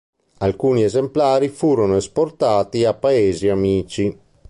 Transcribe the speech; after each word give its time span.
Alcuni 0.39 0.81
esemplari 0.83 1.47
furono 1.47 1.95
esportati 1.95 2.85
a 2.85 2.95
Paesi 2.95 3.49
amici. 3.49 4.17